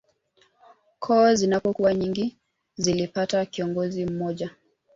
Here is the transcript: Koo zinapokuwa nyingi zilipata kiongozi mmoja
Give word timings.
Koo 0.99 1.33
zinapokuwa 1.33 1.93
nyingi 1.93 2.37
zilipata 2.75 3.45
kiongozi 3.45 4.05
mmoja 4.05 4.49